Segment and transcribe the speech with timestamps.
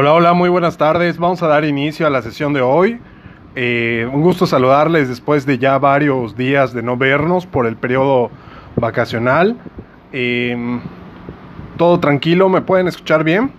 [0.00, 1.18] Hola, hola, muy buenas tardes.
[1.18, 3.00] Vamos a dar inicio a la sesión de hoy.
[3.56, 8.30] Eh, un gusto saludarles después de ya varios días de no vernos por el periodo
[8.76, 9.56] vacacional.
[10.12, 10.56] Eh,
[11.76, 13.50] todo tranquilo, ¿me pueden escuchar bien?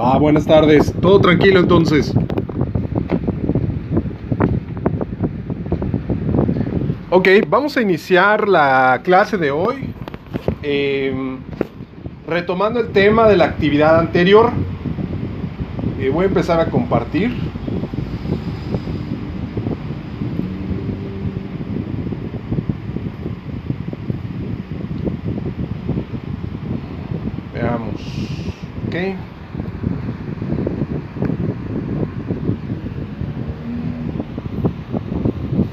[0.00, 0.94] Va, buenas tardes.
[1.02, 2.14] Todo tranquilo entonces.
[7.12, 9.92] Ok, vamos a iniciar la clase de hoy
[10.62, 11.12] eh,
[12.28, 14.52] retomando el tema de la actividad anterior.
[15.98, 17.36] Eh, voy a empezar a compartir.
[27.52, 27.94] Veamos.
[28.86, 29.29] Ok.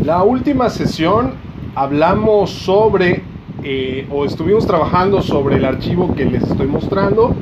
[0.08, 1.34] La última sesión
[1.76, 3.24] hablamos sobre,
[3.62, 7.36] eh, o estuvimos trabajando sobre el archivo que les estoy mostrando,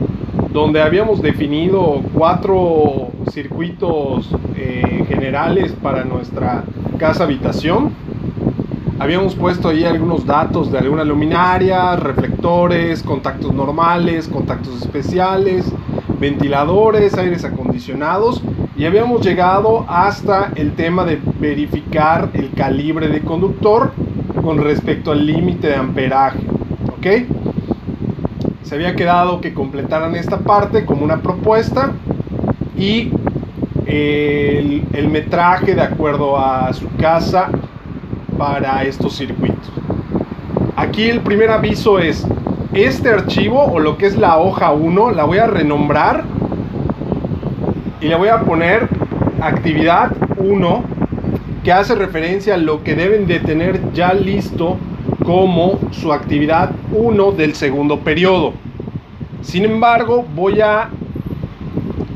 [0.52, 6.64] donde habíamos definido cuatro circuitos eh, generales para nuestra
[6.98, 7.92] casa habitación.
[8.98, 15.72] Habíamos puesto ahí algunos datos de alguna luminaria, reflectores, contactos normales, contactos especiales,
[16.20, 18.42] ventiladores, aires acondicionados
[18.78, 23.94] y habíamos llegado hasta el tema de verificar el calibre de conductor
[24.44, 26.40] con respecto al límite de amperaje.
[26.90, 27.08] ¿Ok?
[28.64, 31.92] Se había quedado que completaran esta parte como una propuesta
[32.78, 33.12] y
[33.86, 37.50] el, el metraje de acuerdo a su casa
[38.38, 39.72] para estos circuitos.
[40.76, 42.28] Aquí el primer aviso es,
[42.74, 46.26] este archivo o lo que es la hoja 1 la voy a renombrar
[48.06, 48.88] y le voy a poner
[49.42, 50.84] actividad 1
[51.64, 54.78] que hace referencia a lo que deben de tener ya listo
[55.26, 58.54] como su actividad 1 del segundo periodo.
[59.42, 60.90] Sin embargo, voy a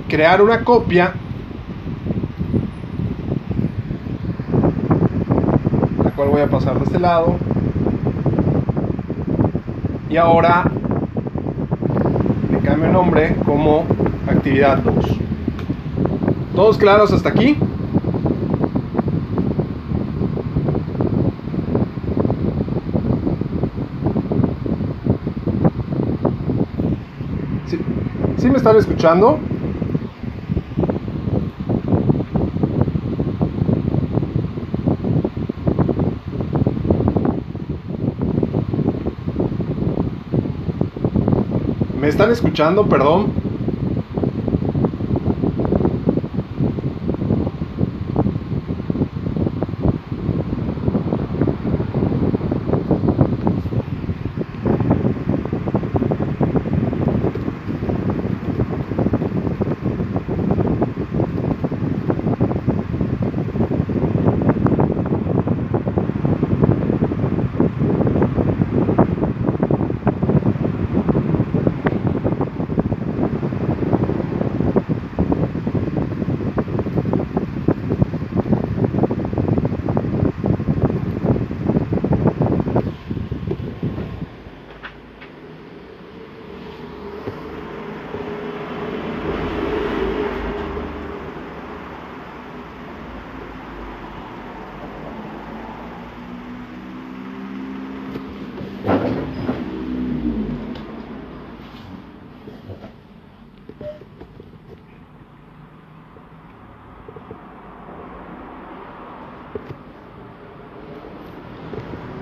[0.08, 1.14] crear una copia
[6.03, 7.35] la cual voy a pasar de este lado
[10.08, 10.66] y ahora
[12.52, 13.85] le cambio el nombre como
[14.28, 15.28] actividad 2
[16.59, 17.56] ¿Todos claros hasta aquí?
[27.66, 27.80] ¿Sí,
[28.40, 29.40] ¿Sí me están escuchando?
[42.02, 42.86] ¿Me están escuchando?
[42.86, 43.39] Perdón.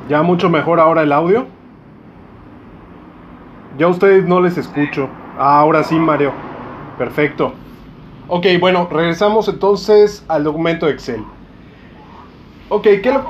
[0.07, 1.47] ¿Ya mucho mejor ahora el audio?
[3.77, 5.09] Ya ustedes no les escucho.
[5.37, 6.31] Ah, ahora sí, Mario.
[6.97, 7.53] Perfecto.
[8.29, 11.23] Ok, bueno, regresamos entonces al documento de Excel.
[12.69, 13.23] Ok, ¿qué lo...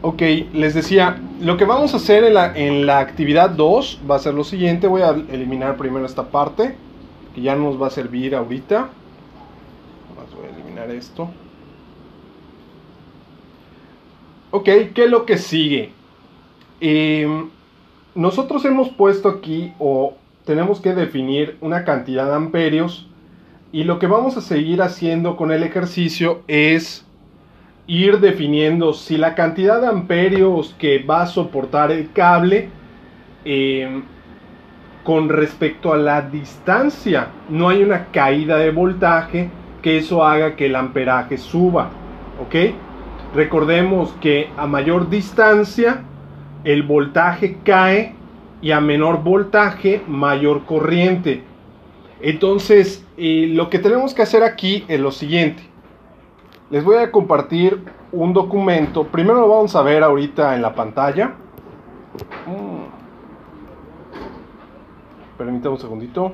[0.00, 0.22] Ok,
[0.52, 4.18] les decía, lo que vamos a hacer en la, en la actividad 2 va a
[4.18, 4.86] ser lo siguiente.
[4.86, 6.76] Voy a eliminar primero esta parte,
[7.34, 8.88] que ya nos va a servir ahorita.
[10.36, 11.28] Voy a eliminar esto.
[14.50, 14.64] Ok,
[14.94, 15.90] ¿qué es lo que sigue?
[16.80, 17.28] Eh,
[18.14, 20.14] nosotros hemos puesto aquí o
[20.46, 23.06] tenemos que definir una cantidad de amperios
[23.72, 27.04] y lo que vamos a seguir haciendo con el ejercicio es
[27.86, 32.70] ir definiendo si la cantidad de amperios que va a soportar el cable
[33.44, 34.02] eh,
[35.04, 37.28] con respecto a la distancia.
[37.50, 39.50] No hay una caída de voltaje
[39.82, 41.90] que eso haga que el amperaje suba.
[42.40, 42.87] ¿Ok?
[43.34, 46.02] Recordemos que a mayor distancia
[46.64, 48.14] el voltaje cae
[48.60, 51.44] y a menor voltaje mayor corriente.
[52.20, 55.62] Entonces, eh, lo que tenemos que hacer aquí es lo siguiente.
[56.70, 57.82] Les voy a compartir
[58.12, 59.04] un documento.
[59.04, 61.34] Primero lo vamos a ver ahorita en la pantalla.
[62.46, 62.88] Mm.
[65.36, 66.32] Permítame un segundito.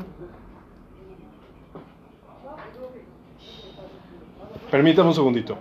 [4.70, 5.58] Permítame un segundito.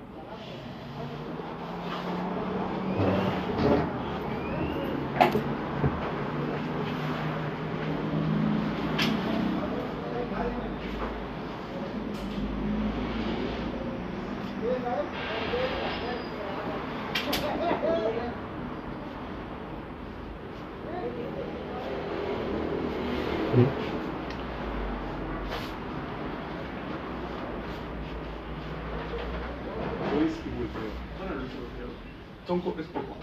[32.45, 33.16] Son copias poco.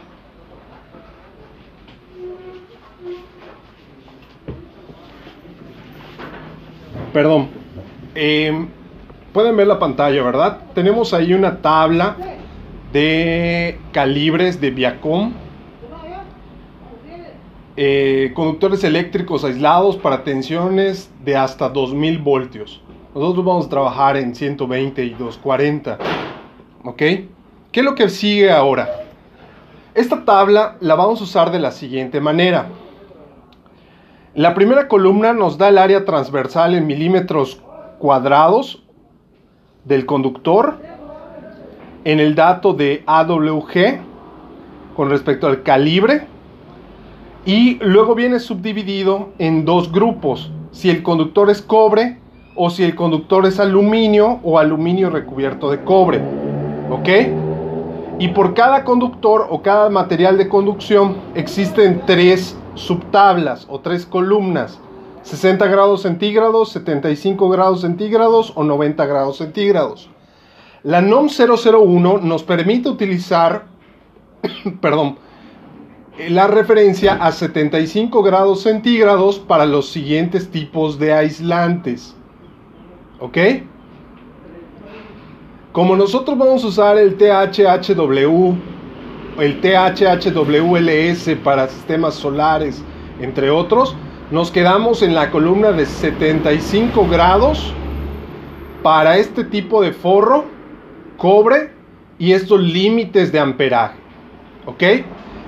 [7.12, 7.48] Perdón.
[8.14, 8.68] Em,
[9.32, 10.58] pueden ver la pantalla, ¿verdad?
[10.74, 12.16] Tenemos ahí una tabla
[12.92, 15.32] de calibres de Viacom.
[17.76, 22.82] Eh, conductores eléctricos aislados para tensiones de hasta 2000 voltios.
[23.14, 25.98] Nosotros vamos a trabajar en 120 y 240.
[26.84, 26.96] ¿Ok?
[26.96, 27.28] ¿Qué
[27.72, 28.88] es lo que sigue ahora?
[29.94, 32.68] Esta tabla la vamos a usar de la siguiente manera.
[34.34, 37.60] La primera columna nos da el área transversal en milímetros
[37.98, 38.80] cuadrados
[39.84, 40.78] del conductor
[42.04, 43.98] en el dato de AWG
[44.94, 46.28] con respecto al calibre
[47.44, 52.18] y luego viene subdividido en dos grupos, si el conductor es cobre
[52.54, 56.20] o si el conductor es aluminio o aluminio recubierto de cobre.
[56.88, 57.08] ¿Ok?
[58.20, 64.80] Y por cada conductor o cada material de conducción existen tres subtablas o tres columnas,
[65.22, 70.10] 60 grados centígrados, 75 grados centígrados o 90 grados centígrados.
[70.82, 73.66] La NOM 001 nos permite utilizar,
[74.80, 75.18] perdón,
[76.28, 82.14] la referencia a 75 grados centígrados para los siguientes tipos de aislantes.
[83.20, 83.36] ¿Ok?
[85.72, 88.79] Como nosotros vamos a usar el THHW
[89.38, 92.82] el THHWLS para sistemas solares,
[93.20, 93.94] entre otros,
[94.30, 97.72] nos quedamos en la columna de 75 grados
[98.82, 100.44] para este tipo de forro,
[101.16, 101.70] cobre
[102.18, 103.98] y estos límites de amperaje.
[104.66, 104.82] ¿Ok?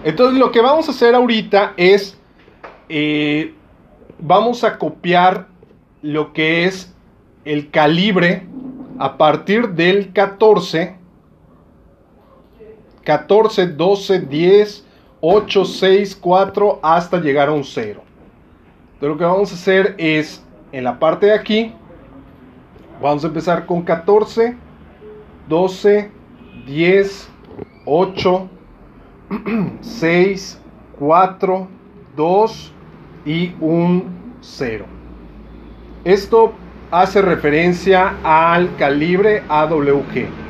[0.05, 2.19] Entonces lo que vamos a hacer ahorita es,
[2.89, 3.55] eh,
[4.19, 5.47] vamos a copiar
[6.03, 6.93] lo que es
[7.45, 8.47] el calibre
[8.99, 11.02] a partir del 14
[13.05, 14.85] 14, 12, 10,
[15.21, 18.03] 8, 6, 4 hasta llegar a un 0.
[18.95, 21.73] Entonces lo que vamos a hacer es en la parte de aquí,
[23.01, 24.57] vamos a empezar con 14,
[25.49, 26.11] 12,
[26.67, 27.29] 10,
[27.85, 28.49] 8,
[29.81, 30.61] 6,
[30.99, 31.69] 4,
[32.17, 32.73] 2
[33.27, 34.05] y un
[34.41, 34.87] 0.
[36.05, 36.53] Esto
[36.91, 40.42] hace referencia al calibre AWG.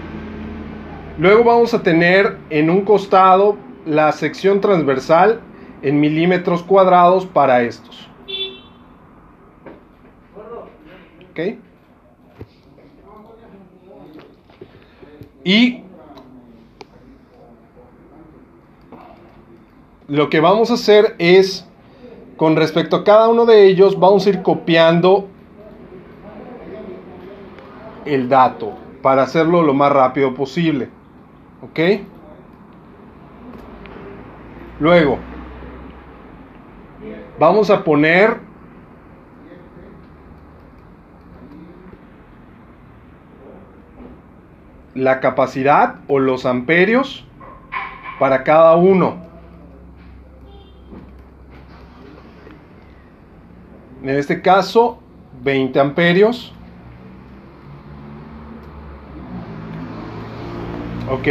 [1.19, 5.40] Luego vamos a tener en un costado la sección transversal
[5.83, 8.09] en milímetros cuadrados para estos.
[15.45, 15.83] Y
[20.09, 21.66] lo que vamos a hacer es,
[22.37, 25.26] con respecto a cada uno de ellos, vamos a ir copiando
[28.04, 31.01] el dato para hacerlo lo más rápido posible.
[31.62, 31.78] ¿Ok?
[34.81, 35.19] Luego,
[37.38, 38.37] vamos a poner
[44.95, 47.25] la capacidad o los amperios
[48.19, 49.16] para cada uno.
[54.02, 54.99] En este caso,
[55.42, 56.52] 20 amperios.
[61.04, 61.28] ¿Ok?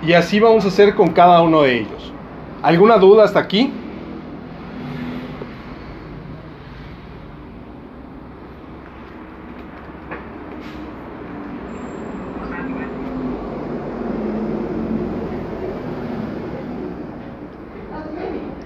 [0.00, 2.14] Y así vamos a hacer con cada uno de ellos.
[2.62, 3.72] ¿Alguna duda hasta aquí?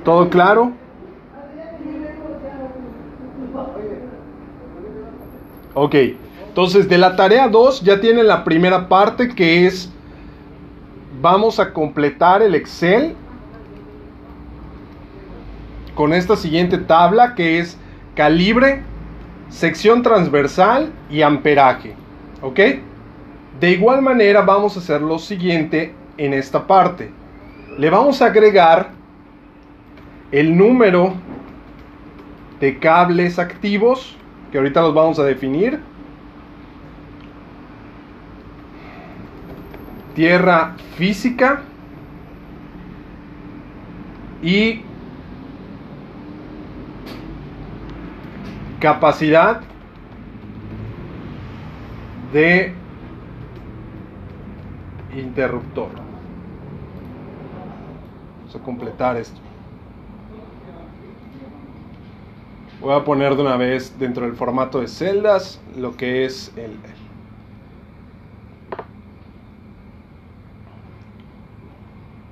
[0.04, 0.81] ¿Todo claro?
[5.74, 5.94] Ok,
[6.48, 9.90] entonces de la tarea 2 ya tiene la primera parte que es,
[11.20, 13.14] vamos a completar el Excel
[15.94, 17.78] con esta siguiente tabla que es
[18.14, 18.82] calibre,
[19.48, 21.94] sección transversal y amperaje.
[22.42, 22.60] ¿Ok?
[23.60, 27.10] De igual manera vamos a hacer lo siguiente en esta parte.
[27.78, 28.90] Le vamos a agregar
[30.30, 31.14] el número
[32.60, 34.16] de cables activos,
[34.52, 35.80] que ahorita los vamos a definir.
[40.14, 41.62] Tierra física
[44.42, 44.82] y
[48.78, 49.62] capacidad
[52.34, 52.74] de
[55.16, 55.88] interruptor.
[58.40, 59.51] Vamos a completar esto.
[62.82, 66.72] Voy a poner de una vez dentro del formato de celdas lo que es el,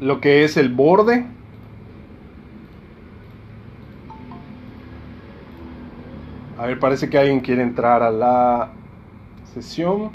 [0.00, 1.24] lo que es el borde.
[6.58, 8.72] A ver, parece que alguien quiere entrar a la
[9.54, 10.10] sesión.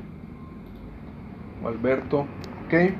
[1.66, 2.26] Alberto,
[2.66, 2.94] ok.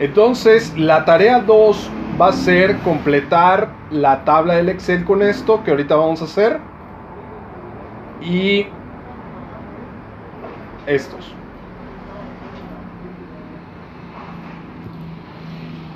[0.00, 5.70] Entonces, la tarea 2 va a ser completar la tabla del Excel con esto, que
[5.70, 6.60] ahorita vamos a hacer.
[8.20, 8.66] Y
[10.86, 11.34] estos.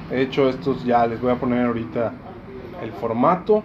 [0.08, 2.12] De hecho, estos ya les voy a poner ahorita
[2.82, 3.62] el formato.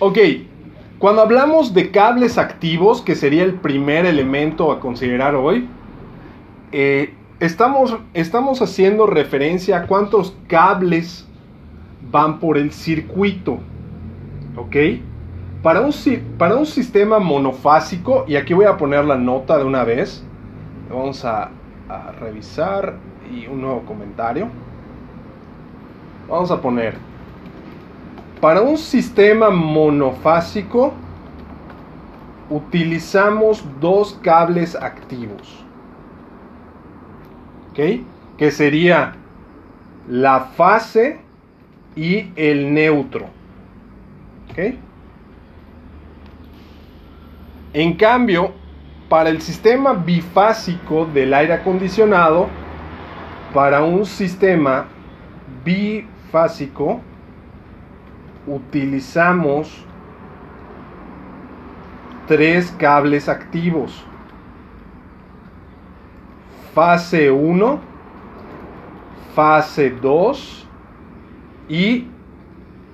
[0.00, 0.18] Ok,
[0.98, 5.68] cuando hablamos de cables activos, que sería el primer elemento a considerar hoy,
[6.72, 11.26] eh, estamos, estamos haciendo referencia a cuántos cables
[12.10, 13.58] van por el circuito.
[14.56, 14.76] ¿Ok?
[15.62, 15.92] Para un,
[16.36, 20.24] para un sistema monofásico, y aquí voy a poner la nota de una vez,
[20.90, 21.50] vamos a,
[21.88, 22.96] a revisar
[23.32, 24.48] y un nuevo comentario.
[26.28, 26.94] Vamos a poner
[28.40, 30.92] para un sistema monofásico
[32.50, 35.64] utilizamos dos cables activos.
[37.70, 38.04] ¿Ok?
[38.36, 39.14] Que sería
[40.08, 41.20] la fase
[41.96, 43.26] y el neutro.
[44.50, 44.74] ¿Ok?
[47.74, 48.52] En cambio,
[49.08, 52.48] para el sistema bifásico del aire acondicionado,
[53.52, 54.86] para un sistema
[55.64, 57.00] bifásico,
[58.48, 59.84] utilizamos
[62.26, 64.04] tres cables activos.
[66.74, 67.80] Fase 1,
[69.34, 70.66] fase 2
[71.68, 72.06] y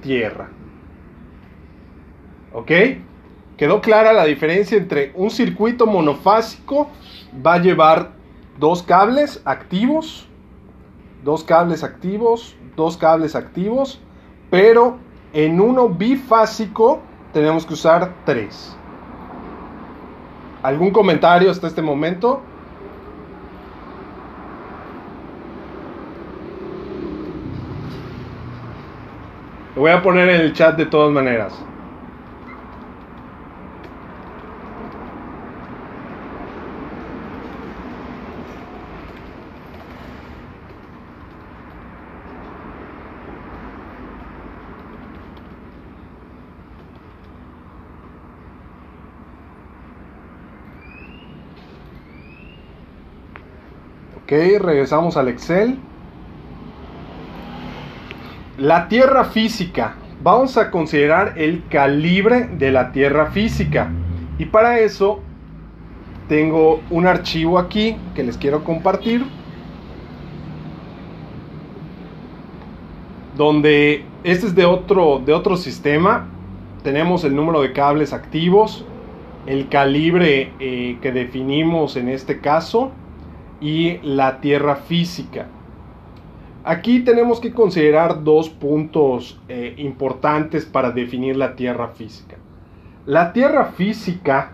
[0.01, 0.49] tierra.
[2.53, 2.71] ¿Ok?
[3.57, 6.91] ¿Quedó clara la diferencia entre un circuito monofásico
[7.45, 8.13] va a llevar
[8.59, 10.27] dos cables activos,
[11.23, 14.01] dos cables activos, dos cables activos,
[14.51, 14.99] pero
[15.35, 18.75] en uno bifásico tenemos que usar tres.
[20.63, 22.41] ¿Algún comentario hasta este momento?
[29.75, 31.53] Lo voy a poner en el chat de todas maneras.
[54.35, 55.79] Regresamos al Excel.
[58.59, 59.95] La tierra física.
[60.23, 63.91] Vamos a considerar el calibre de la tierra física.
[64.39, 65.21] Y para eso
[66.29, 69.25] tengo un archivo aquí que les quiero compartir.
[73.37, 76.27] Donde este es de otro, de otro sistema.
[76.83, 78.85] Tenemos el número de cables activos,
[79.47, 82.93] el calibre eh, que definimos en este caso
[83.65, 85.47] y la tierra física.
[86.65, 92.37] Aquí tenemos que considerar dos puntos eh, importantes para definir la tierra física.
[93.07, 94.53] La tierra física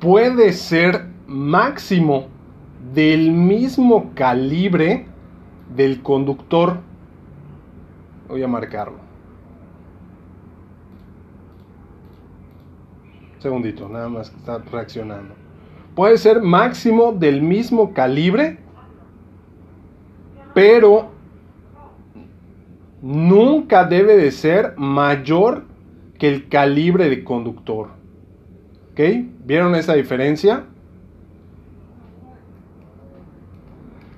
[0.00, 2.28] puede ser máximo
[2.94, 5.06] del mismo calibre
[5.76, 6.78] del conductor.
[8.28, 9.02] Voy a marcarlo.
[13.40, 15.41] segundito, nada más que está reaccionando.
[15.94, 18.58] Puede ser máximo del mismo calibre,
[20.54, 21.10] pero
[23.02, 25.64] nunca debe de ser mayor
[26.18, 27.88] que el calibre de conductor.
[28.92, 29.00] ¿Ok?
[29.44, 30.64] ¿Vieron esa diferencia?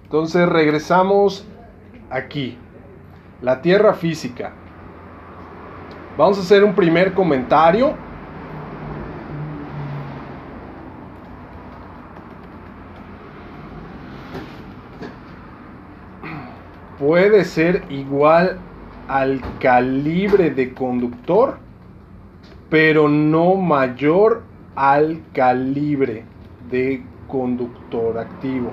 [0.05, 1.45] Entonces regresamos
[2.11, 2.57] aquí.
[3.43, 4.53] La Tierra física.
[6.17, 7.95] Vamos a hacer un primer comentario.
[16.99, 18.59] Puede ser igual
[19.09, 21.59] al calibre de conductor,
[22.71, 24.43] pero no mayor
[24.77, 26.25] al calibre
[26.71, 28.71] de conductor activo.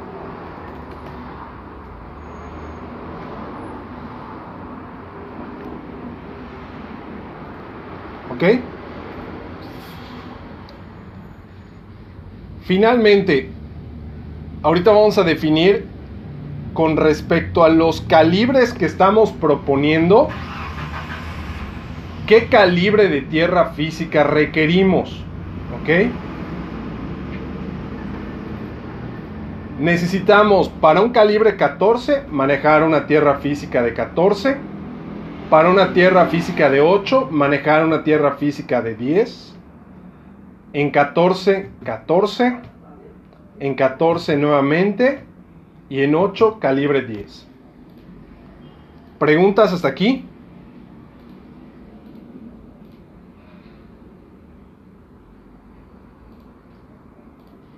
[8.29, 8.43] ¿Ok?
[12.65, 13.49] Finalmente,
[14.61, 15.85] ahorita vamos a definir
[16.81, 20.29] con respecto a los calibres que estamos proponiendo,
[22.25, 25.23] qué calibre de tierra física requerimos.
[25.79, 26.09] ¿Ok?
[29.79, 34.57] Necesitamos para un calibre 14 manejar una tierra física de 14.
[35.51, 39.55] Para una tierra física de 8 manejar una tierra física de 10.
[40.73, 42.57] En 14, 14.
[43.59, 45.29] En 14 nuevamente
[45.91, 47.45] y en 8 calibre 10.
[49.19, 50.25] ¿Preguntas hasta aquí?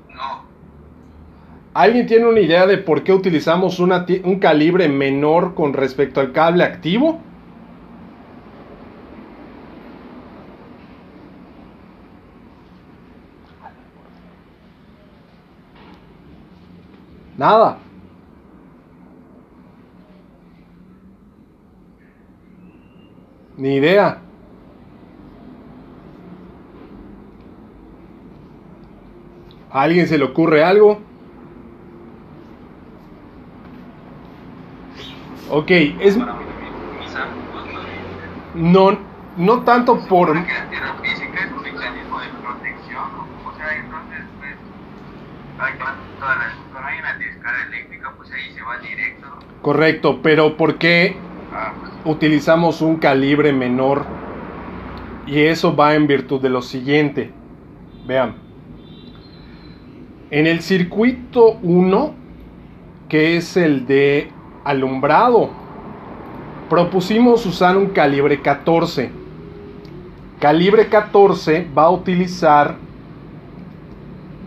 [0.10, 0.44] No.
[1.74, 6.32] ¿Alguien tiene una idea de por qué utilizamos una un calibre menor con respecto al
[6.34, 7.20] cable activo?
[17.38, 17.80] Nada.
[23.64, 24.18] Ni idea.
[29.72, 31.00] ¿A alguien se le ocurre algo?
[35.50, 36.20] Ok, es...
[38.56, 39.00] No,
[39.38, 40.36] no tanto por...
[49.62, 51.23] Correcto, pero ¿por qué
[52.06, 54.06] utilizamos un calibre menor?
[55.26, 57.32] Y eso va en virtud de lo siguiente.
[58.06, 58.36] Vean.
[60.30, 62.14] En el circuito 1,
[63.08, 64.32] que es el de
[64.64, 65.52] alumbrado,
[66.70, 69.12] propusimos usar un calibre 14.
[70.40, 72.76] Calibre 14 va a utilizar,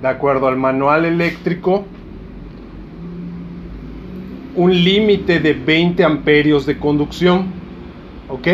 [0.02, 1.84] de acuerdo al manual eléctrico,
[4.56, 7.52] un límite de 20 amperios de conducción.
[8.28, 8.48] ¿Ok?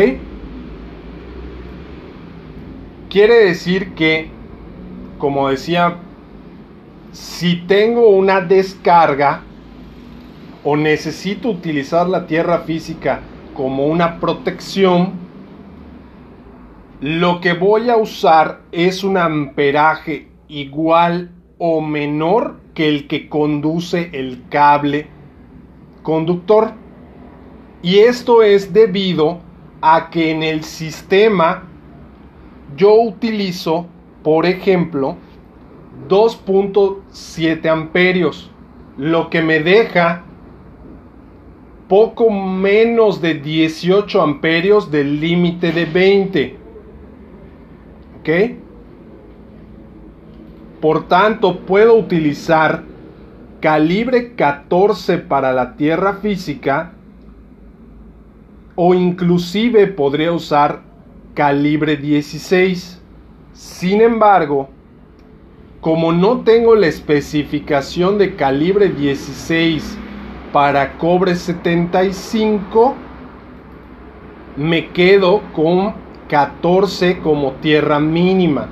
[3.09, 4.29] Quiere decir que,
[5.17, 5.97] como decía,
[7.11, 9.41] si tengo una descarga
[10.63, 13.21] o necesito utilizar la tierra física
[13.53, 15.13] como una protección,
[17.01, 24.09] lo que voy a usar es un amperaje igual o menor que el que conduce
[24.13, 25.07] el cable
[26.03, 26.73] conductor.
[27.81, 29.39] Y esto es debido
[29.81, 31.63] a que en el sistema
[32.77, 33.87] yo utilizo,
[34.23, 35.17] por ejemplo,
[36.07, 38.49] 2.7 amperios,
[38.97, 40.23] lo que me deja
[41.87, 46.57] poco menos de 18 amperios del límite de 20.
[48.19, 48.29] ¿Ok?
[50.81, 52.83] Por tanto, puedo utilizar
[53.63, 56.91] calibre 14 para la tierra física
[58.75, 60.81] o inclusive podría usar
[61.33, 63.01] calibre 16.
[63.53, 64.67] Sin embargo,
[65.79, 69.97] como no tengo la especificación de calibre 16
[70.51, 72.95] para cobre 75,
[74.57, 75.93] me quedo con
[76.27, 78.67] 14 como tierra mínima.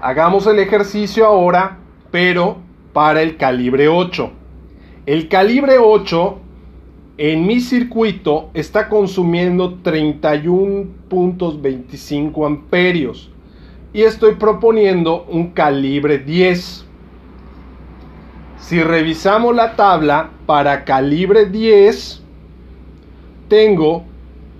[0.00, 1.76] Hagamos el ejercicio ahora,
[2.10, 2.64] pero
[2.96, 4.30] para el calibre 8.
[5.04, 6.38] El calibre 8
[7.18, 13.30] en mi circuito está consumiendo 31.25 amperios
[13.92, 16.86] y estoy proponiendo un calibre 10.
[18.60, 22.22] Si revisamos la tabla para calibre 10,
[23.48, 24.04] tengo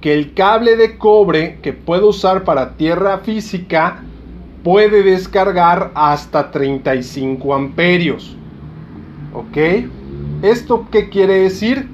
[0.02, 4.02] que el cable de cobre que puedo usar para tierra física
[4.66, 8.36] puede descargar hasta 35 amperios.
[9.32, 9.56] ¿Ok?
[10.42, 11.88] ¿Esto qué quiere decir?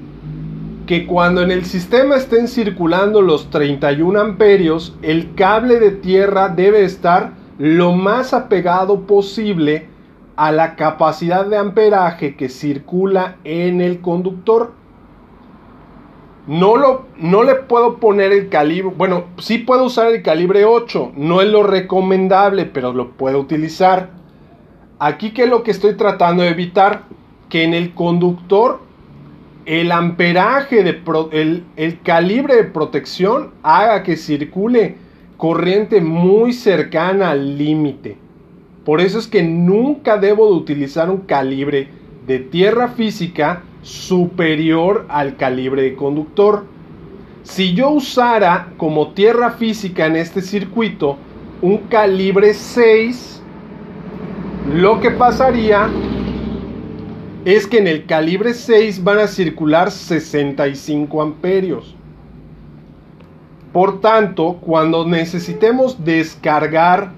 [0.87, 6.83] Que cuando en el sistema estén circulando los 31 amperios, el cable de tierra debe
[6.83, 9.85] estar lo más apegado posible
[10.35, 14.73] a la capacidad de amperaje que circula en el conductor.
[16.45, 21.13] No, lo, no le puedo poner el calibre, bueno, sí puedo usar el calibre 8,
[21.15, 24.09] no es lo recomendable, pero lo puedo utilizar.
[24.99, 27.03] Aquí que es lo que estoy tratando de evitar,
[27.47, 28.81] que en el conductor
[29.65, 31.01] el amperaje, de
[31.31, 34.97] el, el calibre de protección haga que circule
[35.37, 38.17] corriente muy cercana al límite.
[38.83, 41.87] Por eso es que nunca debo de utilizar un calibre
[42.27, 46.65] de tierra física superior al calibre de conductor.
[47.43, 51.17] Si yo usara como tierra física en este circuito
[51.61, 53.41] un calibre 6,
[54.73, 55.89] lo que pasaría
[57.45, 61.95] es que en el calibre 6 van a circular 65 amperios.
[63.73, 67.11] Por tanto, cuando necesitemos descargar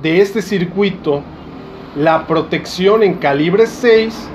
[0.00, 1.22] de este circuito
[1.96, 4.30] la protección en calibre 6,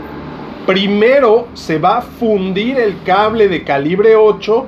[0.66, 4.66] primero se va a fundir el cable de calibre 8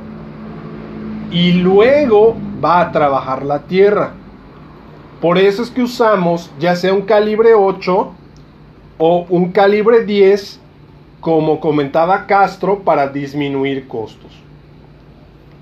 [1.31, 4.13] y luego va a trabajar la tierra.
[5.21, 8.11] Por eso es que usamos ya sea un calibre 8
[8.99, 10.59] o un calibre 10,
[11.19, 14.31] como comentaba Castro, para disminuir costos.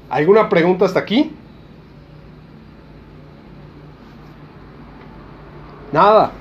[0.10, 1.32] ¿Alguna pregunta hasta aquí?
[5.91, 6.32] Nada.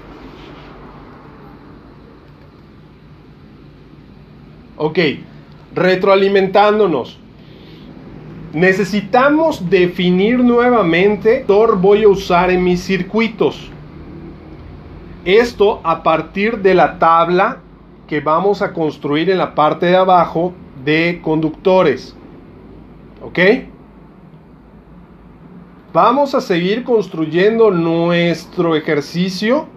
[4.77, 4.99] Ok,
[5.75, 7.19] retroalimentándonos.
[8.53, 13.71] Necesitamos definir nuevamente qué voy a usar en mis circuitos.
[15.25, 17.59] Esto a partir de la tabla
[18.07, 20.53] que vamos a construir en la parte de abajo
[20.85, 22.15] de conductores.
[23.23, 23.39] ¿Ok?
[25.93, 29.69] Vamos a seguir construyendo nuestro ejercicio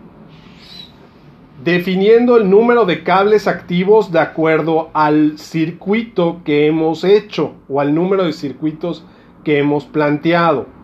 [1.63, 7.93] definiendo el número de cables activos de acuerdo al circuito que hemos hecho o al
[7.95, 9.05] número de circuitos
[9.43, 10.77] que hemos planteado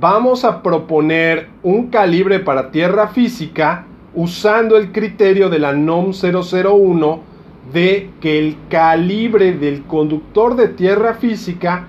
[0.00, 7.20] vamos a proponer un calibre para tierra física usando el criterio de la NOM 001
[7.72, 11.86] de que el calibre del conductor de tierra física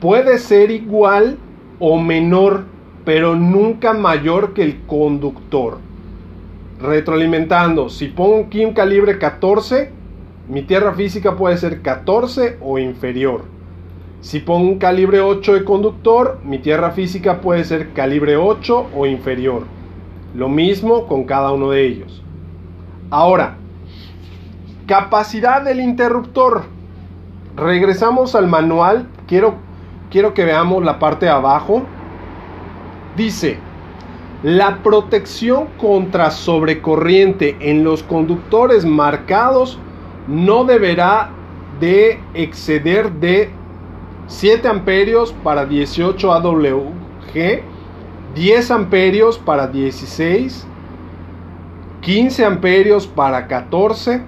[0.00, 1.36] puede ser igual
[1.80, 2.64] o menor,
[3.04, 5.78] pero nunca mayor que el conductor.
[6.80, 9.90] Retroalimentando, si pongo aquí un calibre 14,
[10.48, 13.42] mi tierra física puede ser 14 o inferior.
[14.20, 19.06] Si pongo un calibre 8 de conductor, mi tierra física puede ser calibre 8 o
[19.06, 19.64] inferior.
[20.34, 22.22] Lo mismo con cada uno de ellos.
[23.10, 23.56] Ahora,
[24.86, 26.64] capacidad del interruptor.
[27.56, 29.08] Regresamos al manual.
[29.26, 29.54] Quiero,
[30.10, 31.82] quiero que veamos la parte de abajo.
[33.16, 33.58] Dice,
[34.42, 39.78] la protección contra sobrecorriente en los conductores marcados
[40.28, 41.30] no deberá
[41.80, 43.50] de exceder de
[44.28, 47.62] 7 amperios para 18 AWG,
[48.34, 50.66] 10 amperios para 16,
[52.02, 54.22] 15 amperios para 14,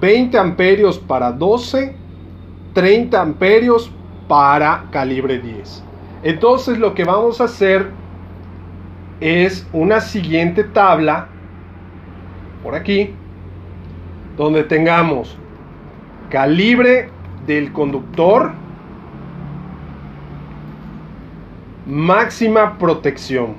[0.00, 1.94] 20 amperios para 12,
[2.72, 3.90] 30 amperios
[4.26, 5.84] para calibre 10.
[6.24, 7.90] Entonces lo que vamos a hacer
[9.20, 11.28] es una siguiente tabla
[12.62, 13.14] por aquí
[14.36, 15.36] donde tengamos
[16.30, 17.08] calibre
[17.46, 18.52] del conductor
[21.86, 23.54] máxima protección.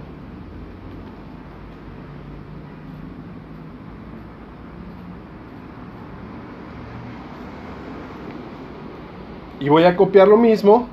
[9.59, 10.87] Y voy a copiar lo mismo.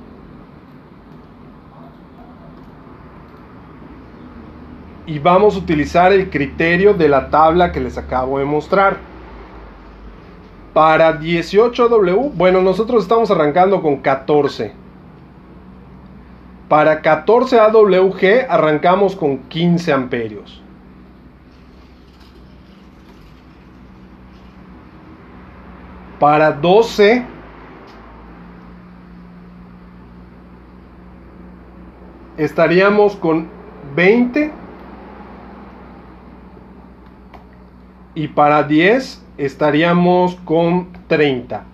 [5.06, 8.96] Y vamos a utilizar el criterio de la tabla que les acabo de mostrar.
[10.72, 14.72] Para 18W, bueno, nosotros estamos arrancando con 14.
[16.68, 20.62] Para 14 AWG arrancamos con 15 amperios.
[26.18, 27.22] Para 12
[32.38, 33.46] estaríamos con
[33.94, 34.63] 20
[38.14, 41.64] y para 10 estaríamos con 30.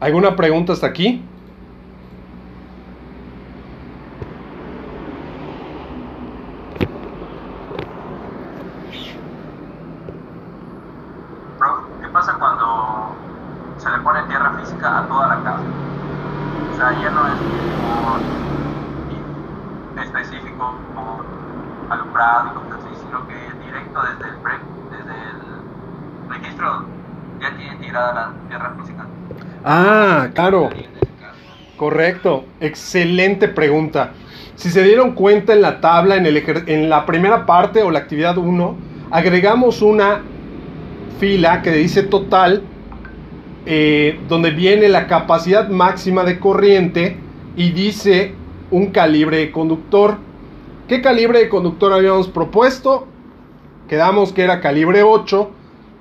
[0.00, 1.22] ¿Alguna pregunta hasta aquí?
[15.20, 15.62] Toda la casa?
[16.72, 17.34] O sea, ya no es
[20.02, 21.20] específico como
[21.90, 23.34] alumbrado y cosas así, sino que
[23.66, 24.36] directo desde el,
[24.90, 26.86] desde el registro
[27.38, 29.06] ya tiene tirada la tierra física.
[29.64, 30.70] Ah, claro.
[31.76, 32.46] Correcto.
[32.60, 34.12] Excelente pregunta.
[34.54, 37.98] Si se dieron cuenta en la tabla, en, el en la primera parte o la
[37.98, 38.76] actividad 1,
[39.10, 40.20] agregamos una
[41.18, 42.62] fila que dice total,
[43.66, 47.16] eh, donde viene la capacidad máxima de corriente
[47.56, 48.34] y dice
[48.70, 50.16] un calibre de conductor.
[50.88, 53.06] ¿Qué calibre de conductor habíamos propuesto?
[53.88, 55.50] Quedamos que era calibre 8,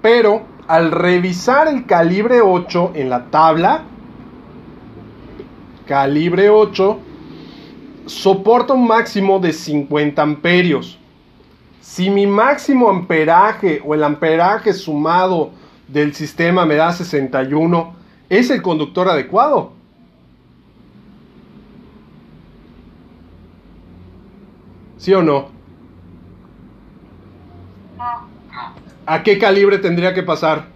[0.01, 3.83] pero al revisar el calibre 8 en la tabla,
[5.85, 6.99] calibre 8,
[8.05, 10.99] soporta un máximo de 50 amperios.
[11.81, 15.51] Si mi máximo amperaje o el amperaje sumado
[15.91, 17.95] del sistema me da 61,
[18.29, 19.73] ¿es el conductor adecuado?
[24.97, 25.49] ¿Sí o no?
[29.05, 30.67] ¿A qué calibre tendría que pasar?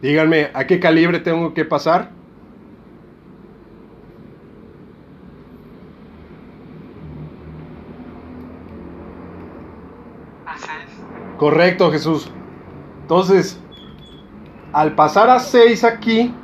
[0.00, 2.10] Díganme, ¿a qué calibre tengo que pasar?
[10.58, 10.70] 6.
[11.38, 12.30] Correcto, Jesús.
[13.02, 13.60] Entonces,
[14.72, 16.34] al pasar a 6 aquí,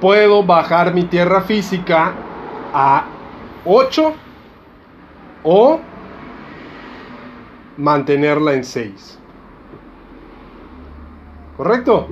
[0.00, 2.12] puedo bajar mi tierra física
[2.74, 3.04] a
[3.64, 4.12] 8
[5.44, 5.80] o
[7.76, 9.18] mantenerla en 6.
[11.56, 12.08] ¿Correcto?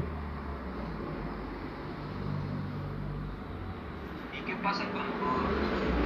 [4.32, 5.10] ¿Y qué pasa cuando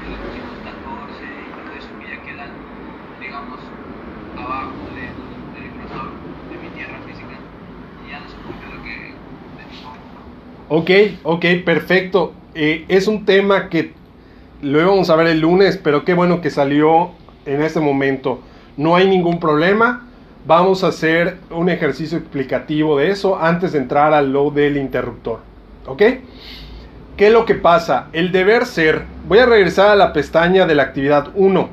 [0.08, 2.50] le pusimos 14 y todo eso que ya quedan,
[3.20, 3.60] digamos,
[4.36, 5.14] abajo del,
[5.54, 6.10] del grosor
[6.50, 7.36] de mi tierra física?
[8.06, 9.14] Y ya no se cumple lo que
[10.78, 10.90] Ok,
[11.22, 12.34] ok, perfecto.
[12.54, 13.94] Eh, es un tema que
[14.60, 17.12] lo íbamos a ver el lunes, pero qué bueno que salió
[17.46, 18.40] en este momento.
[18.76, 20.06] No hay ningún problema.
[20.46, 25.40] Vamos a hacer un ejercicio explicativo de eso antes de entrar al load del interruptor.
[25.86, 26.02] ¿Ok?
[27.16, 28.08] ¿Qué es lo que pasa?
[28.12, 29.06] El deber ser.
[29.26, 31.70] Voy a regresar a la pestaña de la actividad 1.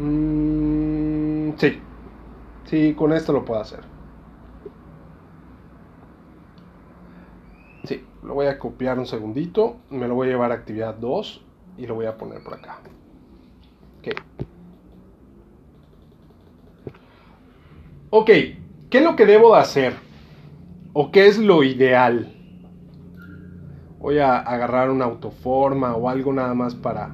[0.00, 1.80] Mm, sí.
[2.64, 3.98] Sí, con esto lo puedo hacer.
[7.84, 9.76] Sí, lo voy a copiar un segundito.
[9.90, 11.44] Me lo voy a llevar a actividad 2
[11.78, 12.80] y lo voy a poner por acá.
[14.00, 14.08] Ok.
[18.10, 19.94] Ok, ¿qué es lo que debo de hacer?
[20.92, 22.34] ¿O qué es lo ideal?
[23.98, 27.10] Voy a agarrar una autoforma o algo nada más para...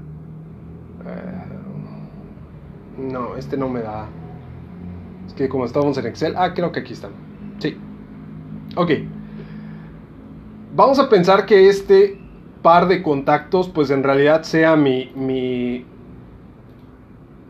[1.04, 1.44] Eh,
[2.98, 4.06] no, este no me da.
[5.26, 6.34] Es que como estamos en Excel...
[6.36, 7.12] Ah, creo que aquí están.
[7.58, 7.76] Sí.
[8.76, 8.90] Ok.
[10.76, 12.18] Vamos a pensar que este
[12.60, 15.86] par de contactos pues en realidad sea mi, mi,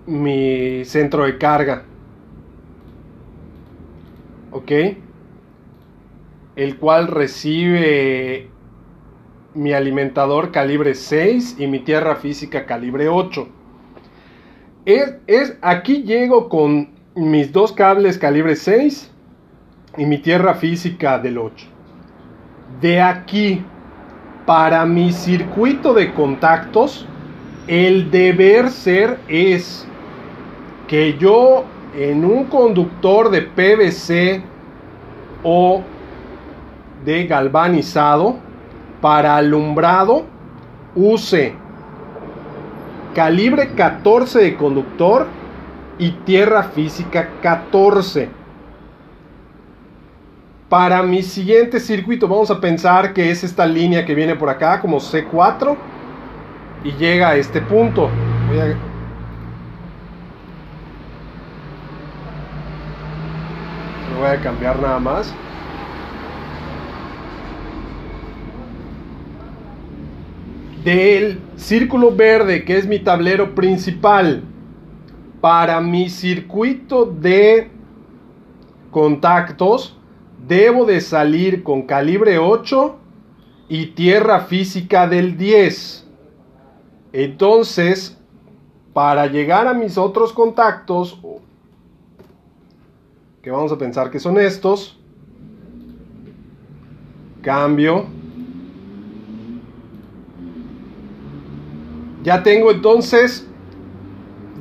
[0.05, 1.85] mi centro de carga.
[4.51, 4.71] ¿Ok?
[6.55, 8.51] El cual recibe
[9.55, 13.49] mi alimentador calibre 6 y mi tierra física calibre 8.
[14.85, 19.11] Es, es, aquí llego con mis dos cables calibre 6
[19.97, 21.74] y mi tierra física del 8.
[22.81, 23.65] De aquí,
[24.47, 27.07] para mi circuito de contactos,
[27.67, 29.87] el deber ser es
[30.87, 31.65] que yo
[31.97, 34.43] en un conductor de PVC
[35.43, 35.83] o
[37.05, 38.37] de galvanizado
[39.01, 40.25] para alumbrado
[40.95, 41.55] use
[43.15, 45.27] calibre 14 de conductor
[45.99, 48.44] y tierra física 14.
[50.75, 54.81] Para mi siguiente circuito vamos a pensar que es esta línea que viene por acá
[54.81, 55.77] como C4
[56.83, 58.11] y llega a este punto.
[58.49, 58.77] Voy a...
[64.19, 65.33] Voy a cambiar nada más.
[70.83, 74.43] Del círculo verde que es mi tablero principal
[75.41, 77.71] para mi circuito de
[78.91, 80.01] contactos
[80.47, 82.97] debo de salir con calibre 8
[83.69, 86.07] y tierra física del 10.
[87.13, 88.19] Entonces,
[88.93, 91.19] para llegar a mis otros contactos,
[93.43, 94.99] que vamos a pensar que son estos,
[97.43, 98.07] cambio,
[102.23, 103.47] ya tengo entonces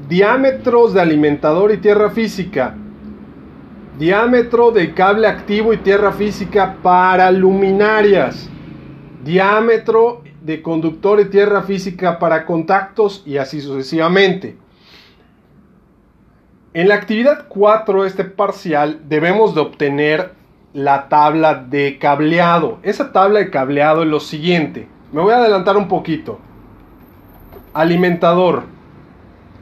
[0.09, 2.75] diámetros de alimentador y tierra física,
[3.97, 8.49] diámetro de cable activo y tierra física para luminarias,
[9.23, 14.57] diámetro de conductor y tierra física para contactos y así sucesivamente.
[16.73, 20.31] En la actividad 4, este parcial, debemos de obtener
[20.73, 22.79] la tabla de cableado.
[22.81, 24.87] Esa tabla de cableado es lo siguiente.
[25.11, 26.39] Me voy a adelantar un poquito.
[27.73, 28.63] Alimentador.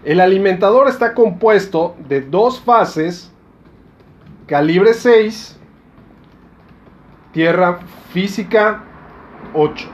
[0.05, 3.30] El alimentador está compuesto de dos fases,
[4.51, 5.57] calibre 6,
[7.31, 7.79] tierra
[8.11, 8.83] física
[9.53, 9.87] 8.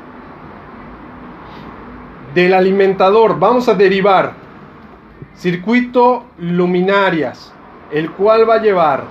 [2.33, 4.33] Del alimentador vamos a derivar
[5.35, 7.53] circuito luminarias,
[7.91, 9.03] el cual va a llevar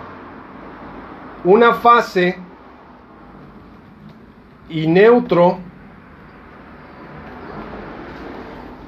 [1.44, 2.40] una fase
[4.68, 5.58] y neutro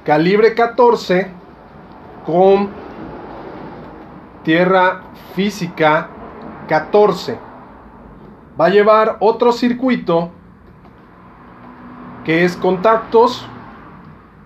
[0.04, 1.30] calibre 14
[2.26, 2.68] con
[4.42, 5.02] tierra
[5.36, 6.17] física
[6.68, 7.38] 14.
[8.60, 10.30] Va a llevar otro circuito
[12.24, 13.44] que es contactos,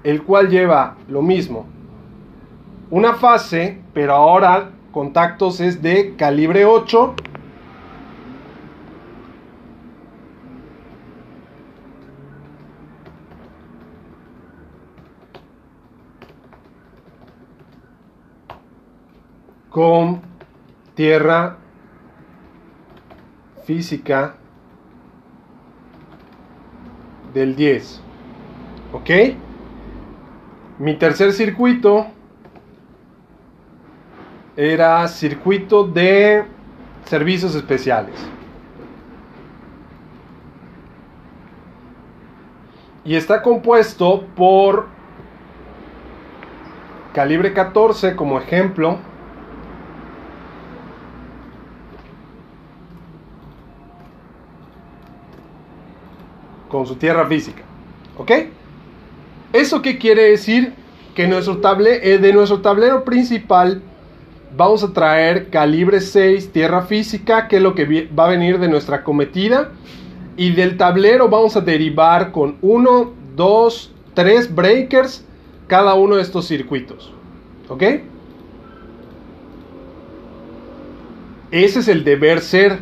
[0.04, 1.66] el cual lleva lo mismo.
[2.90, 7.14] Una fase, pero ahora contactos es de calibre 8.
[19.72, 20.20] con
[20.94, 21.56] tierra
[23.72, 24.35] física
[27.32, 28.02] del 10.
[28.92, 29.11] ¿Ok?
[30.78, 32.06] Mi tercer circuito
[34.58, 36.44] era circuito de
[37.06, 38.14] servicios especiales.
[43.06, 44.87] Y está compuesto por
[47.14, 48.98] calibre 14 como ejemplo.
[56.72, 57.62] Con su tierra física.
[58.16, 58.32] ¿Ok?
[59.52, 60.72] ¿Eso qué quiere decir?
[61.14, 63.82] Que nuestro eh, de nuestro tablero principal
[64.56, 68.68] vamos a traer calibre 6 tierra física, que es lo que va a venir de
[68.68, 69.72] nuestra cometida.
[70.38, 75.26] Y del tablero vamos a derivar con 1, 2, 3 breakers
[75.66, 77.12] cada uno de estos circuitos.
[77.68, 77.82] ¿Ok?
[81.50, 82.78] Ese es el deber ser.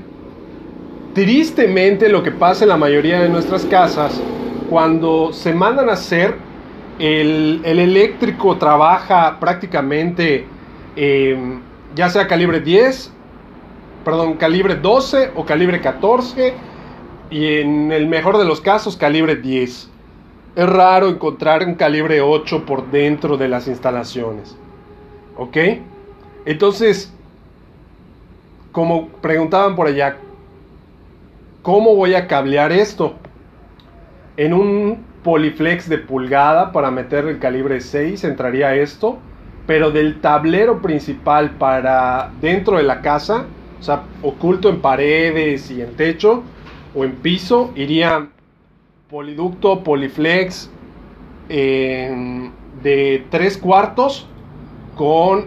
[1.15, 4.21] Tristemente lo que pasa en la mayoría de nuestras casas,
[4.69, 6.37] cuando se mandan a hacer,
[6.99, 10.47] el, el eléctrico trabaja prácticamente
[10.97, 11.37] eh,
[11.95, 13.13] ya sea calibre 10,
[14.05, 16.55] perdón, calibre 12 o calibre 14
[17.31, 19.91] y en el mejor de los casos calibre 10.
[20.57, 24.57] Es raro encontrar un calibre 8 por dentro de las instalaciones.
[25.37, 25.57] ¿Ok?
[26.45, 27.13] Entonces,
[28.73, 30.17] como preguntaban por allá,
[31.63, 33.15] ¿cómo voy a cablear esto?
[34.37, 39.19] En un poliflex de pulgada para meter el calibre 6 entraría esto,
[39.67, 43.45] pero del tablero principal para dentro de la casa,
[43.79, 46.43] o sea, oculto en paredes y en techo
[46.95, 48.29] o en piso, iría
[49.11, 50.71] poliducto, poliflex
[51.49, 54.27] de 3 cuartos
[54.97, 55.47] con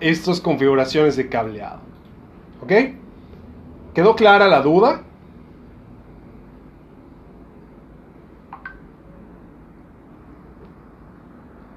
[0.00, 1.80] estas configuraciones de cableado.
[2.62, 2.72] ¿Ok?
[3.98, 5.00] ¿Quedó clara la duda?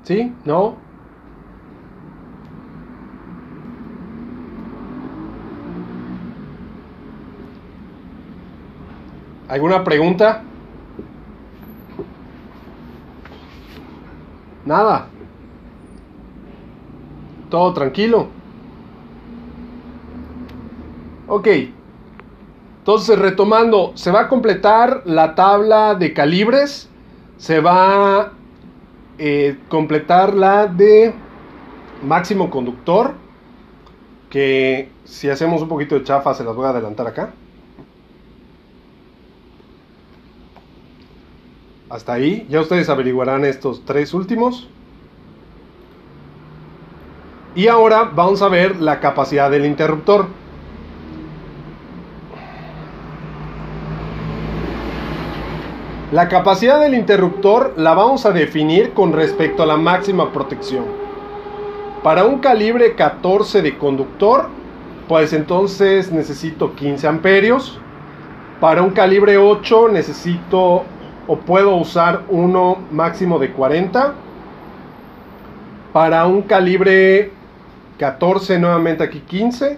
[0.04, 0.32] ¿Sí?
[0.46, 0.76] ¿No?
[9.48, 10.44] ¿Alguna pregunta?
[14.64, 15.08] Nada.
[17.50, 18.28] Todo tranquilo.
[21.28, 21.48] Ok.
[22.92, 26.90] Entonces, retomando, se va a completar la tabla de calibres.
[27.38, 28.32] Se va a
[29.18, 31.14] eh, completar la de
[32.06, 33.14] máximo conductor.
[34.30, 37.32] Que si hacemos un poquito de chafa, se las voy a adelantar acá.
[41.90, 42.46] Hasta ahí.
[42.50, 44.68] Ya ustedes averiguarán estos tres últimos.
[47.56, 50.41] Y ahora vamos a ver la capacidad del interruptor.
[56.12, 60.84] La capacidad del interruptor la vamos a definir con respecto a la máxima protección.
[62.04, 64.50] Para un calibre 14 de conductor,
[65.08, 67.80] pues entonces necesito 15 amperios.
[68.60, 70.84] Para un calibre 8 necesito
[71.28, 74.14] o puedo usar uno máximo de 40.
[75.94, 77.32] Para un calibre
[78.00, 79.78] 14, nuevamente aquí 15.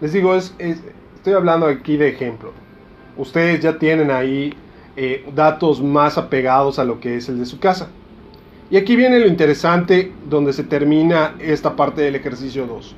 [0.00, 2.52] Les digo, es, estoy hablando aquí de ejemplo.
[3.16, 4.54] Ustedes ya tienen ahí
[4.96, 7.88] eh, datos más apegados a lo que es el de su casa.
[8.70, 12.96] Y aquí viene lo interesante donde se termina esta parte del ejercicio 2.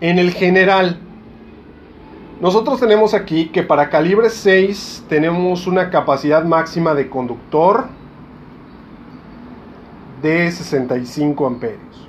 [0.00, 0.98] En el general,
[2.40, 7.86] nosotros tenemos aquí que para calibre 6 tenemos una capacidad máxima de conductor
[10.22, 12.08] de 65 amperios.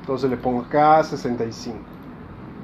[0.00, 1.76] Entonces le pongo acá 65.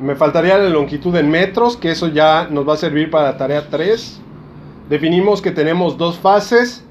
[0.00, 3.36] Me faltaría la longitud en metros, que eso ya nos va a servir para la
[3.36, 4.20] tarea 3.
[4.90, 6.84] Definimos que tenemos dos fases.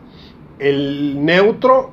[0.58, 1.92] El neutro,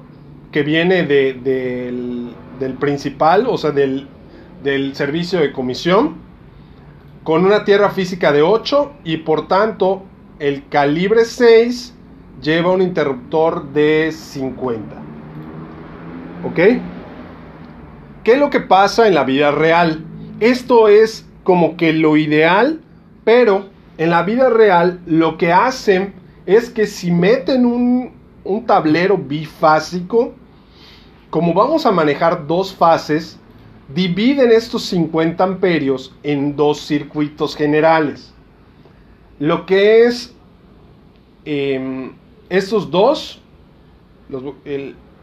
[0.53, 2.33] que viene del,
[2.79, 4.07] principal, o sea, del,
[4.63, 6.15] del servicio de comisión,
[7.25, 10.05] con una tierra física de 8 y por tanto
[10.39, 11.93] el calibre 6
[12.41, 14.95] lleva un interruptor de 50.
[16.45, 16.61] ¿Ok?
[18.23, 20.05] ¿Qué es lo que pasa en la vida real?
[20.39, 22.81] Esto es como que lo ideal,
[23.25, 28.13] pero en la vida real lo que hacen es que si meten un,
[28.45, 30.35] un tablero bifásico,
[31.31, 33.39] como vamos a manejar dos fases,
[33.95, 38.33] dividen estos 50 amperios en dos circuitos generales.
[39.39, 40.35] Lo que es
[41.45, 42.13] em,
[42.49, 43.41] estos dos,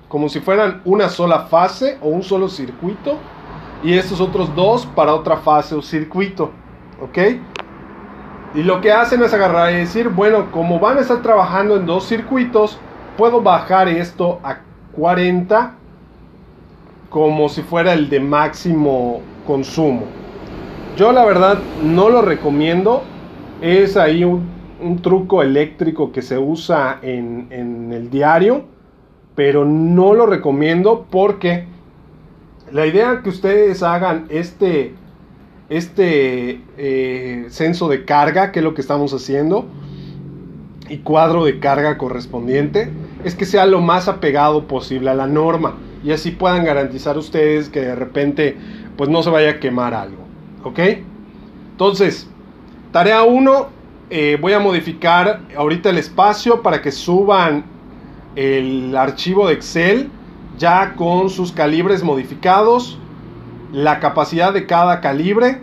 [0.08, 3.18] como si fueran una sola fase o un solo circuito
[3.84, 6.52] y estos otros dos para otra fase o circuito,
[7.02, 7.18] ¿ok?
[8.56, 11.86] Y lo que hacen es agarrar y decir, bueno, como van a estar trabajando en
[11.86, 12.78] dos circuitos,
[13.18, 14.60] puedo bajar esto a
[14.94, 15.74] 40
[17.10, 20.06] como si fuera el de máximo consumo.
[20.98, 23.04] Yo la verdad no lo recomiendo,
[23.62, 24.52] es ahí un,
[25.02, 28.66] truco eléctrico que se usa en, en el diario
[29.36, 31.66] pero no lo recomiendo porque
[32.72, 34.94] la idea que ustedes hagan este,
[35.78, 39.66] este eh, censo de carga, que es lo que estamos haciendo,
[40.90, 42.90] y cuadro de carga correspondiente,
[43.24, 47.70] es que sea lo más apegado posible a la norma y así puedan garantizar ustedes
[47.70, 48.58] que de repente
[48.98, 50.24] pues no se vaya a quemar algo.
[50.64, 50.80] ¿Ok?
[51.72, 52.28] Entonces,
[52.92, 53.68] tarea 1,
[54.10, 57.66] eh, voy a modificar ahorita el espacio para que suban
[58.36, 60.10] el archivo de Excel
[60.58, 63.00] ya con sus calibres modificados,
[63.74, 65.62] la capacidad de cada calibre,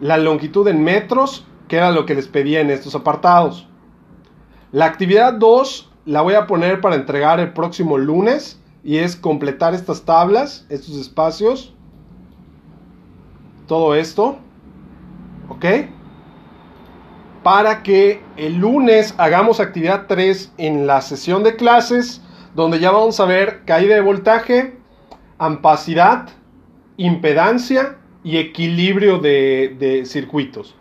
[0.00, 3.68] la longitud en metros, que era lo que les pedía en estos apartados.
[4.72, 9.74] La actividad 2 la voy a poner para entregar el próximo lunes y es completar
[9.74, 11.72] estas tablas, estos espacios,
[13.68, 14.38] todo esto,
[15.48, 15.66] ¿ok?
[17.42, 22.22] para que el lunes hagamos actividad 3 en la sesión de clases,
[22.54, 24.78] donde ya vamos a ver caída de voltaje,
[25.38, 26.28] ampacidad,
[27.00, 30.76] impedancia y equilibrio de, circuitos.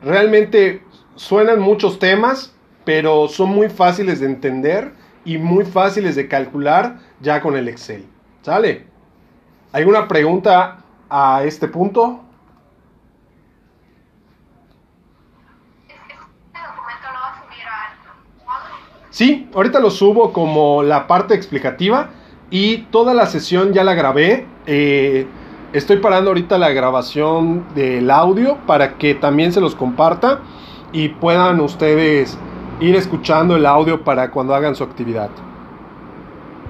[0.00, 0.84] Realmente
[1.16, 2.54] suenan muchos temas,
[2.84, 4.92] pero son muy fáciles de entender
[5.24, 8.06] y muy fáciles de calcular ya con el Excel.
[8.42, 8.86] ¿Sale?
[9.72, 12.20] ¿Alguna pregunta a este punto?
[19.10, 22.10] Sí, ahorita lo subo como la parte explicativa
[22.50, 24.46] y toda la sesión ya la grabé.
[24.66, 25.26] Eh,
[25.74, 30.38] estoy parando ahorita la grabación del audio para que también se los comparta
[30.92, 32.38] y puedan ustedes
[32.80, 35.30] ir escuchando el audio para cuando hagan su actividad.